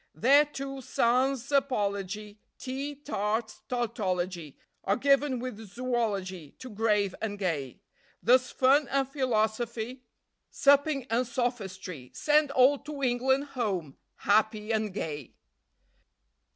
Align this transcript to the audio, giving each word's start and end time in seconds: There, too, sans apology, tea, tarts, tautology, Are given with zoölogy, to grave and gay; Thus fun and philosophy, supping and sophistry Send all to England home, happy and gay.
There, 0.15 0.45
too, 0.45 0.81
sans 0.81 1.51
apology, 1.51 2.39
tea, 2.57 2.95
tarts, 2.95 3.61
tautology, 3.69 4.57
Are 4.83 4.95
given 4.95 5.37
with 5.37 5.59
zoölogy, 5.59 6.57
to 6.57 6.71
grave 6.71 7.13
and 7.21 7.37
gay; 7.37 7.81
Thus 8.23 8.49
fun 8.49 8.87
and 8.87 9.07
philosophy, 9.07 10.01
supping 10.49 11.03
and 11.11 11.27
sophistry 11.27 12.09
Send 12.15 12.49
all 12.49 12.79
to 12.79 13.03
England 13.03 13.43
home, 13.53 13.95
happy 14.15 14.71
and 14.73 14.91
gay. 14.91 15.35